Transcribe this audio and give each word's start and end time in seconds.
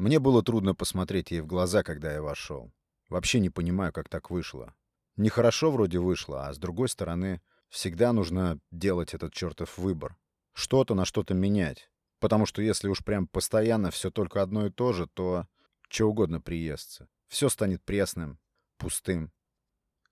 Мне 0.00 0.18
было 0.18 0.42
трудно 0.42 0.74
посмотреть 0.74 1.30
ей 1.30 1.42
в 1.42 1.46
глаза, 1.46 1.82
когда 1.82 2.10
я 2.10 2.22
вошел. 2.22 2.72
Вообще 3.10 3.38
не 3.38 3.50
понимаю, 3.50 3.92
как 3.92 4.08
так 4.08 4.30
вышло. 4.30 4.74
Нехорошо 5.16 5.70
вроде 5.70 5.98
вышло, 5.98 6.46
а 6.46 6.54
с 6.54 6.56
другой 6.56 6.88
стороны, 6.88 7.42
всегда 7.68 8.14
нужно 8.14 8.58
делать 8.70 9.12
этот 9.12 9.34
чертов 9.34 9.76
выбор. 9.76 10.16
Что-то 10.54 10.94
на 10.94 11.04
что-то 11.04 11.34
менять. 11.34 11.90
Потому 12.18 12.46
что 12.46 12.62
если 12.62 12.88
уж 12.88 13.04
прям 13.04 13.26
постоянно 13.28 13.90
все 13.90 14.10
только 14.10 14.40
одно 14.40 14.64
и 14.64 14.70
то 14.70 14.94
же, 14.94 15.06
то 15.06 15.46
что 15.90 16.08
угодно 16.08 16.40
приестся. 16.40 17.06
Все 17.28 17.50
станет 17.50 17.84
пресным, 17.84 18.38
пустым. 18.78 19.30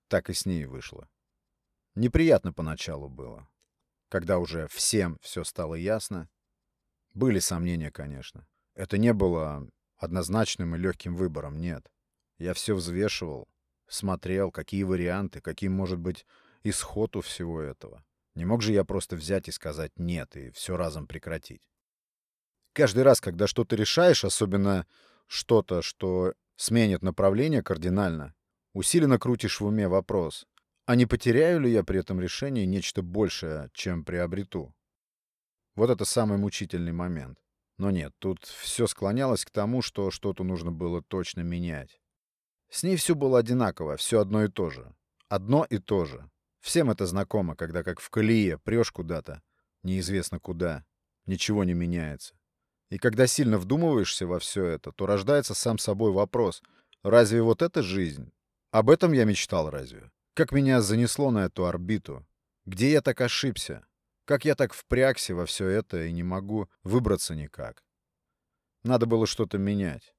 Так 0.09 0.29
и 0.29 0.35
с 0.35 0.45
ней 0.45 0.67
вышло. 0.67 1.09
Неприятно 1.95 2.53
поначалу 2.53 3.09
было. 3.09 3.49
Когда 4.11 4.39
уже 4.39 4.69
всем 4.69 5.17
все 5.23 5.45
стало 5.45 5.77
ясно. 5.77 6.29
Были 7.15 7.39
сомнения, 7.39 7.91
конечно. 7.91 8.47
Это 8.75 8.99
не 8.99 9.15
было 9.15 9.67
однозначным 9.99 10.75
и 10.75 10.79
легким 10.79 11.17
выбором, 11.17 11.61
нет. 11.61 11.91
Я 12.39 12.55
все 12.55 12.75
взвешивал, 12.75 13.49
смотрел, 13.89 14.51
какие 14.51 14.85
варианты, 14.85 15.41
каким 15.41 15.73
может 15.73 15.99
быть 15.99 16.25
исход 16.63 17.17
у 17.17 17.21
всего 17.21 17.61
этого. 17.61 18.05
Не 18.35 18.45
мог 18.45 18.63
же 18.63 18.73
я 18.73 18.85
просто 18.85 19.17
взять 19.17 19.49
и 19.49 19.53
сказать 19.53 19.93
«нет» 19.97 20.37
и 20.37 20.51
все 20.51 20.77
разом 20.77 21.07
прекратить. 21.07 21.69
Каждый 22.73 23.03
раз, 23.03 23.21
когда 23.21 23.49
что-то 23.49 23.75
решаешь, 23.75 24.25
особенно 24.25 24.87
что-то, 25.27 25.83
что 25.83 26.35
сменит 26.55 27.03
направление 27.03 27.63
кардинально, 27.63 28.35
усиленно 28.73 29.19
крутишь 29.19 29.61
в 29.61 29.67
уме 29.67 29.89
вопрос, 29.89 30.47
а 30.87 30.95
не 30.95 31.07
потеряю 31.07 31.61
ли 31.61 31.73
я 31.73 31.83
при 31.83 31.99
этом 32.01 32.21
решении 32.21 32.65
нечто 32.65 33.03
большее, 33.03 33.71
чем 33.75 34.05
приобрету? 34.05 34.75
Вот 35.75 35.91
это 35.91 36.05
самый 36.05 36.39
мучительный 36.39 36.93
момент. 36.93 37.39
Но 37.79 37.91
нет, 37.93 38.13
тут 38.19 38.45
все 38.45 38.87
склонялось 38.87 39.45
к 39.45 39.51
тому, 39.51 39.83
что 39.83 40.11
что-то 40.11 40.43
нужно 40.45 40.73
было 40.73 41.01
точно 41.01 41.41
менять. 41.41 42.01
С 42.69 42.83
ней 42.83 42.97
все 42.97 43.15
было 43.15 43.39
одинаково, 43.39 43.97
все 43.97 44.21
одно 44.21 44.45
и 44.45 44.49
то 44.49 44.69
же. 44.69 44.95
Одно 45.29 45.65
и 45.65 45.79
то 45.79 46.05
же. 46.05 46.29
Всем 46.61 46.91
это 46.91 47.07
знакомо, 47.07 47.55
когда 47.55 47.83
как 47.85 48.01
в 48.01 48.11
колее 48.11 48.59
прешь 48.59 48.91
куда-то, 48.91 49.43
неизвестно 49.83 50.41
куда, 50.41 50.85
ничего 51.25 51.65
не 51.65 51.73
меняется. 51.73 52.35
И 52.91 52.99
когда 52.99 53.27
сильно 53.27 53.59
вдумываешься 53.59 54.27
во 54.27 54.39
все 54.39 54.65
это, 54.65 54.93
то 54.93 55.07
рождается 55.07 55.55
сам 55.55 55.79
собой 55.79 56.11
вопрос, 56.13 56.63
разве 57.03 57.43
вот 57.43 57.63
это 57.63 57.83
жизнь? 57.83 58.33
Об 58.71 58.91
этом 58.91 59.13
я 59.13 59.25
мечтал 59.25 59.71
разве? 59.71 60.11
Как 60.35 60.53
меня 60.53 60.83
занесло 60.83 61.31
на 61.31 61.47
эту 61.47 61.67
орбиту? 61.67 62.27
Где 62.67 62.93
я 62.93 63.03
так 63.03 63.21
ошибся? 63.21 63.87
Как 64.29 64.45
я 64.45 64.55
так 64.55 64.75
впрягся 64.75 65.35
во 65.35 65.47
все 65.47 65.69
это 65.69 66.05
и 66.05 66.13
не 66.13 66.23
могу 66.23 66.69
выбраться 66.85 67.35
никак? 67.35 67.83
Надо 68.83 69.07
было 69.07 69.27
что-то 69.27 69.57
менять. 69.57 70.15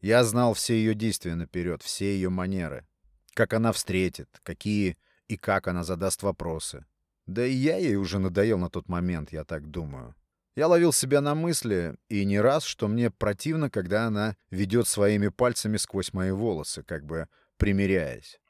Я 0.00 0.24
знал 0.24 0.54
все 0.54 0.72
ее 0.72 0.94
действия 0.94 1.34
наперед, 1.34 1.82
все 1.82 2.14
ее 2.14 2.30
манеры. 2.30 2.88
Как 3.34 3.52
она 3.52 3.72
встретит, 3.72 4.40
какие 4.42 4.96
и 5.28 5.36
как 5.36 5.68
она 5.68 5.84
задаст 5.84 6.22
вопросы. 6.22 6.86
Да 7.26 7.44
и 7.44 7.52
я 7.52 7.76
ей 7.76 7.96
уже 7.96 8.18
надоел 8.18 8.56
на 8.56 8.70
тот 8.70 8.88
момент, 8.88 9.32
я 9.32 9.44
так 9.44 9.70
думаю. 9.70 10.14
Я 10.56 10.68
ловил 10.68 10.90
себя 10.90 11.20
на 11.20 11.34
мысли, 11.34 11.98
и 12.08 12.24
не 12.24 12.40
раз, 12.40 12.64
что 12.64 12.88
мне 12.88 13.10
противно, 13.10 13.68
когда 13.68 14.06
она 14.06 14.34
ведет 14.48 14.88
своими 14.88 15.28
пальцами 15.28 15.76
сквозь 15.76 16.14
мои 16.14 16.30
волосы, 16.30 16.82
как 16.84 17.04
бы 17.04 17.28
примиряясь. 17.58 18.40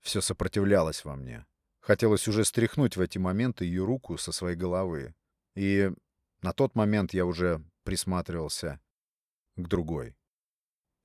Все 0.00 0.20
сопротивлялось 0.20 1.04
во 1.04 1.14
мне. 1.14 1.46
Хотелось 1.80 2.28
уже 2.28 2.44
стряхнуть 2.44 2.96
в 2.96 3.00
эти 3.00 3.18
моменты 3.18 3.64
ее 3.64 3.84
руку 3.84 4.18
со 4.18 4.32
своей 4.32 4.56
головы. 4.56 5.14
И 5.54 5.90
на 6.42 6.52
тот 6.52 6.74
момент 6.74 7.12
я 7.14 7.26
уже 7.26 7.62
присматривался 7.84 8.80
к 9.56 9.66
другой. 9.66 10.16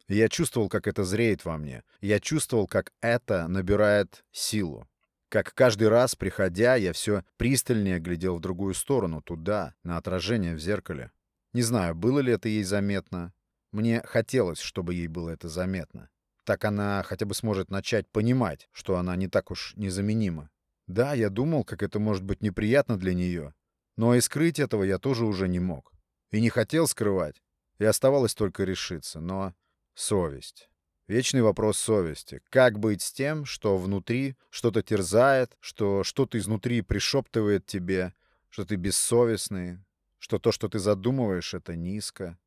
Я 0.08 0.30
чувствовал, 0.30 0.70
как 0.70 0.88
это 0.88 1.04
зреет 1.04 1.46
во 1.46 1.58
мне. 1.58 1.84
Я 2.00 2.20
чувствовал, 2.20 2.68
как 2.68 2.92
это 3.02 3.48
набирает 3.48 4.24
силу. 4.32 4.88
Как 5.30 5.54
каждый 5.54 5.88
раз, 5.88 6.16
приходя, 6.16 6.76
я 6.76 6.94
все 6.94 7.24
пристальнее 7.38 8.00
глядел 8.00 8.38
в 8.38 8.42
другую 8.42 8.76
сторону, 8.76 9.22
туда, 9.22 9.74
на 9.84 9.98
отражение 9.98 10.56
в 10.56 10.60
зеркале. 10.60 11.12
Не 11.54 11.64
знаю, 11.64 11.96
было 11.96 12.20
ли 12.20 12.34
это 12.34 12.48
ей 12.48 12.64
заметно. 12.64 13.34
Мне 13.72 14.02
хотелось, 14.06 14.60
чтобы 14.60 14.94
ей 14.94 15.08
было 15.08 15.32
это 15.32 15.50
заметно. 15.50 16.10
Так 16.44 16.64
она 16.64 17.02
хотя 17.04 17.26
бы 17.26 17.34
сможет 17.34 17.72
начать 17.72 18.08
понимать, 18.08 18.70
что 18.72 18.98
она 18.98 19.16
не 19.16 19.28
так 19.28 19.50
уж 19.50 19.74
незаменима. 19.76 20.52
Да, 20.88 21.14
я 21.14 21.30
думал, 21.30 21.64
как 21.64 21.84
это 21.84 22.00
может 22.00 22.24
быть 22.24 22.42
неприятно 22.42 22.98
для 22.98 23.14
нее. 23.14 23.54
Но 23.98 24.16
и 24.16 24.22
скрыть 24.22 24.60
этого 24.60 24.84
я 24.84 25.00
тоже 25.00 25.26
уже 25.26 25.48
не 25.48 25.60
мог. 25.60 25.92
И 26.32 26.42
не 26.42 26.50
хотел 26.50 26.88
скрывать. 26.88 27.42
И 27.80 27.86
оставалось 27.86 28.36
только 28.36 28.64
решиться. 28.64 29.20
Но 29.20 29.54
совесть. 29.94 30.70
Вечный 31.08 31.42
вопрос 31.42 31.78
совести. 31.78 32.42
Как 32.50 32.80
быть 32.80 33.02
с 33.02 33.12
тем, 33.12 33.46
что 33.46 33.78
внутри 33.78 34.36
что-то 34.50 34.82
терзает, 34.82 35.56
что 35.60 36.04
что-то 36.04 36.38
изнутри 36.38 36.82
пришептывает 36.82 37.66
тебе, 37.66 38.14
что 38.50 38.66
ты 38.66 38.76
бессовестный, 38.76 39.80
что 40.18 40.40
то, 40.40 40.52
что 40.52 40.68
ты 40.68 40.80
задумываешь, 40.80 41.54
это 41.54 41.76
низко. 41.76 42.40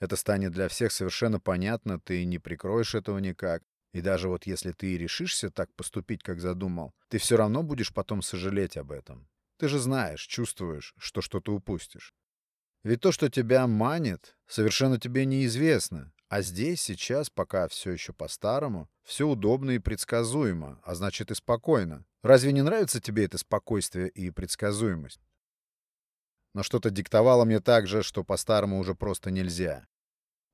Это 0.00 0.16
станет 0.16 0.52
для 0.52 0.68
всех 0.68 0.92
совершенно 0.92 1.40
понятно, 1.40 2.00
ты 2.00 2.24
не 2.24 2.38
прикроешь 2.38 2.94
этого 2.94 3.18
никак. 3.18 3.62
И 3.92 4.00
даже 4.00 4.28
вот 4.28 4.46
если 4.46 4.72
ты 4.72 4.92
и 4.92 4.98
решишься 4.98 5.50
так 5.50 5.74
поступить, 5.74 6.22
как 6.22 6.40
задумал, 6.40 6.92
ты 7.08 7.18
все 7.18 7.36
равно 7.36 7.62
будешь 7.62 7.92
потом 7.92 8.22
сожалеть 8.22 8.76
об 8.76 8.92
этом. 8.92 9.28
Ты 9.58 9.68
же 9.68 9.78
знаешь, 9.78 10.26
чувствуешь, 10.26 10.94
что 10.98 11.20
что-то 11.20 11.54
упустишь. 11.54 12.12
Ведь 12.84 13.00
то, 13.00 13.12
что 13.12 13.28
тебя 13.28 13.66
манит, 13.66 14.36
совершенно 14.46 15.00
тебе 15.00 15.24
неизвестно, 15.24 16.12
а 16.28 16.42
здесь, 16.42 16.82
сейчас, 16.82 17.30
пока 17.30 17.66
все 17.68 17.90
еще 17.90 18.12
по-старому, 18.12 18.90
все 19.02 19.26
удобно 19.26 19.72
и 19.72 19.78
предсказуемо, 19.78 20.78
а 20.84 20.94
значит 20.94 21.30
и 21.30 21.34
спокойно. 21.34 22.04
Разве 22.22 22.52
не 22.52 22.62
нравится 22.62 23.00
тебе 23.00 23.24
это 23.24 23.38
спокойствие 23.38 24.10
и 24.10 24.30
предсказуемость? 24.30 25.20
Но 26.52 26.62
что-то 26.62 26.90
диктовало 26.90 27.44
мне 27.46 27.60
так 27.60 27.86
же, 27.86 28.02
что 28.02 28.24
по-старому 28.24 28.78
уже 28.78 28.94
просто 28.94 29.30
нельзя. 29.30 29.86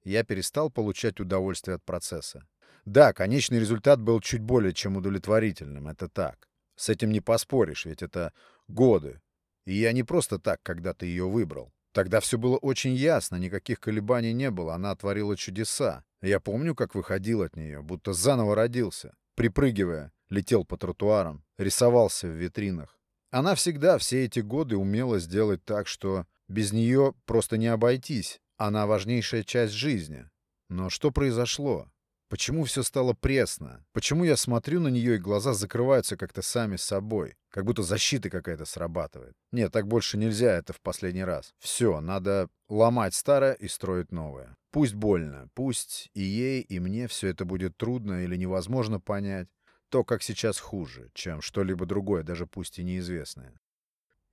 Я 0.04 0.22
перестал 0.22 0.70
получать 0.70 1.18
удовольствие 1.18 1.74
от 1.74 1.84
процесса. 1.84 2.46
Да, 2.84 3.12
конечный 3.12 3.60
результат 3.60 4.00
был 4.00 4.20
чуть 4.20 4.42
более 4.42 4.72
чем 4.72 4.96
удовлетворительным, 4.96 5.88
это 5.88 6.08
так. 6.08 6.48
С 6.76 6.88
этим 6.88 7.10
не 7.12 7.20
поспоришь, 7.20 7.84
ведь 7.84 8.02
это 8.02 8.32
годы. 8.68 9.20
И 9.64 9.74
я 9.74 9.92
не 9.92 10.02
просто 10.02 10.38
так 10.38 10.60
когда-то 10.62 11.06
ее 11.06 11.28
выбрал. 11.28 11.72
Тогда 11.92 12.20
все 12.20 12.38
было 12.38 12.56
очень 12.56 12.94
ясно, 12.94 13.36
никаких 13.36 13.78
колебаний 13.78 14.32
не 14.32 14.50
было, 14.50 14.74
она 14.74 14.94
творила 14.96 15.36
чудеса. 15.36 16.04
Я 16.22 16.40
помню, 16.40 16.74
как 16.74 16.94
выходил 16.94 17.42
от 17.42 17.56
нее, 17.56 17.82
будто 17.82 18.12
заново 18.12 18.56
родился. 18.56 19.14
Припрыгивая, 19.36 20.12
летел 20.28 20.64
по 20.64 20.76
тротуарам, 20.76 21.44
рисовался 21.56 22.26
в 22.26 22.32
витринах. 22.32 22.98
Она 23.30 23.54
всегда 23.54 23.98
все 23.98 24.24
эти 24.24 24.40
годы 24.40 24.76
умела 24.76 25.18
сделать 25.18 25.64
так, 25.64 25.86
что 25.86 26.26
без 26.48 26.72
нее 26.72 27.14
просто 27.26 27.56
не 27.56 27.68
обойтись. 27.68 28.40
Она 28.56 28.86
важнейшая 28.86 29.42
часть 29.42 29.72
жизни. 29.72 30.28
Но 30.68 30.90
что 30.90 31.10
произошло? 31.10 31.88
Почему 32.28 32.64
все 32.64 32.82
стало 32.82 33.12
пресно? 33.12 33.84
Почему 33.92 34.24
я 34.24 34.36
смотрю 34.36 34.80
на 34.80 34.88
нее, 34.88 35.16
и 35.16 35.18
глаза 35.18 35.52
закрываются 35.52 36.16
как-то 36.16 36.42
сами 36.42 36.76
собой? 36.76 37.36
Как 37.50 37.64
будто 37.64 37.82
защита 37.82 38.30
какая-то 38.30 38.64
срабатывает. 38.64 39.34
Нет, 39.52 39.72
так 39.72 39.86
больше 39.86 40.16
нельзя, 40.16 40.56
это 40.56 40.72
в 40.72 40.80
последний 40.80 41.24
раз. 41.24 41.54
Все, 41.58 42.00
надо 42.00 42.48
ломать 42.68 43.14
старое 43.14 43.52
и 43.52 43.68
строить 43.68 44.10
новое. 44.10 44.56
Пусть 44.70 44.94
больно, 44.94 45.48
пусть 45.54 46.10
и 46.14 46.22
ей, 46.22 46.62
и 46.62 46.80
мне 46.80 47.06
все 47.06 47.28
это 47.28 47.44
будет 47.44 47.76
трудно 47.76 48.24
или 48.24 48.36
невозможно 48.36 48.98
понять. 48.98 49.48
То, 49.90 50.02
как 50.02 50.22
сейчас 50.22 50.58
хуже, 50.58 51.10
чем 51.14 51.40
что-либо 51.40 51.86
другое, 51.86 52.24
даже 52.24 52.46
пусть 52.46 52.78
и 52.78 52.82
неизвестное. 52.82 53.54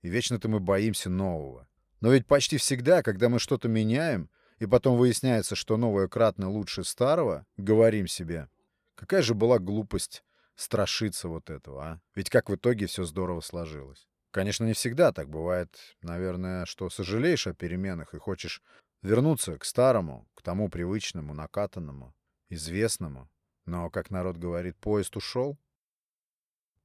И 0.00 0.08
вечно-то 0.08 0.48
мы 0.48 0.58
боимся 0.58 1.10
нового. 1.10 1.68
Но 2.00 2.10
ведь 2.10 2.26
почти 2.26 2.56
всегда, 2.56 3.04
когда 3.04 3.28
мы 3.28 3.38
что-то 3.38 3.68
меняем, 3.68 4.28
и 4.62 4.66
потом 4.66 4.96
выясняется, 4.96 5.56
что 5.56 5.76
новое 5.76 6.06
кратно 6.06 6.48
лучше 6.48 6.84
старого, 6.84 7.44
говорим 7.56 8.06
себе, 8.06 8.48
какая 8.94 9.20
же 9.20 9.34
была 9.34 9.58
глупость 9.58 10.22
страшиться 10.54 11.26
вот 11.26 11.50
этого, 11.50 11.84
а? 11.84 12.00
Ведь 12.14 12.30
как 12.30 12.48
в 12.48 12.54
итоге 12.54 12.86
все 12.86 13.02
здорово 13.02 13.40
сложилось. 13.40 14.06
Конечно, 14.30 14.64
не 14.64 14.74
всегда 14.74 15.10
так 15.10 15.28
бывает, 15.28 15.76
наверное, 16.00 16.64
что 16.64 16.90
сожалеешь 16.90 17.48
о 17.48 17.54
переменах 17.54 18.14
и 18.14 18.18
хочешь 18.18 18.62
вернуться 19.02 19.58
к 19.58 19.64
старому, 19.64 20.28
к 20.32 20.42
тому 20.42 20.68
привычному, 20.68 21.34
накатанному, 21.34 22.14
известному. 22.48 23.28
Но, 23.66 23.90
как 23.90 24.10
народ 24.10 24.36
говорит, 24.36 24.76
поезд 24.78 25.16
ушел. 25.16 25.58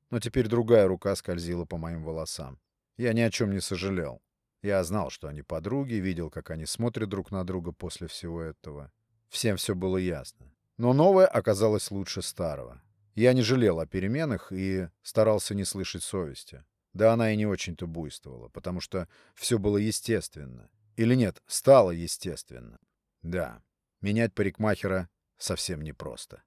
Но 0.09 0.19
теперь 0.19 0.47
другая 0.47 0.87
рука 0.87 1.15
скользила 1.15 1.65
по 1.65 1.77
моим 1.77 2.03
волосам. 2.03 2.59
Я 2.97 3.13
ни 3.13 3.21
о 3.21 3.29
чем 3.29 3.51
не 3.51 3.61
сожалел. 3.61 4.23
Я 4.61 4.83
знал, 4.83 5.09
что 5.09 5.27
они 5.27 5.41
подруги, 5.41 5.93
видел, 5.95 6.29
как 6.29 6.51
они 6.51 6.65
смотрят 6.65 7.09
друг 7.09 7.31
на 7.31 7.43
друга 7.43 7.71
после 7.71 8.07
всего 8.07 8.41
этого. 8.41 8.91
Всем 9.29 9.57
все 9.57 9.75
было 9.75 9.97
ясно. 9.97 10.51
Но 10.77 10.93
новое 10.93 11.27
оказалось 11.27 11.91
лучше 11.91 12.21
старого. 12.21 12.81
Я 13.15 13.33
не 13.33 13.41
жалел 13.41 13.79
о 13.79 13.87
переменах 13.87 14.51
и 14.51 14.89
старался 15.01 15.55
не 15.55 15.65
слышать 15.65 16.03
совести. 16.03 16.63
Да 16.93 17.13
она 17.13 17.31
и 17.31 17.35
не 17.35 17.45
очень-то 17.45 17.87
буйствовала, 17.87 18.49
потому 18.49 18.79
что 18.79 19.07
все 19.35 19.59
было 19.59 19.77
естественно. 19.77 20.69
Или 20.95 21.15
нет, 21.15 21.41
стало 21.47 21.91
естественно. 21.91 22.79
Да, 23.21 23.61
Менять 23.99 24.35
парикмахера 24.35 25.09
совсем 25.37 25.81
непросто. 25.81 26.43